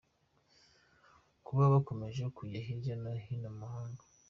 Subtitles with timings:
[1.45, 4.03] Kuba bakomeje kujya hirya no hino mu mahanga